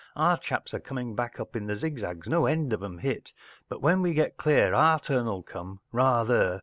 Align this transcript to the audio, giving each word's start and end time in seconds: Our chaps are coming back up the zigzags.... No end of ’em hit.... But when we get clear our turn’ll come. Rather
Our 0.15 0.35
chaps 0.39 0.73
are 0.73 0.79
coming 0.79 1.13
back 1.15 1.39
up 1.39 1.51
the 1.51 1.75
zigzags.... 1.75 2.27
No 2.27 2.47
end 2.47 2.73
of 2.73 2.81
’em 2.81 2.97
hit.... 2.97 3.33
But 3.69 3.83
when 3.83 4.01
we 4.01 4.15
get 4.15 4.35
clear 4.35 4.73
our 4.73 4.99
turn’ll 4.99 5.43
come. 5.43 5.79
Rather 5.91 6.59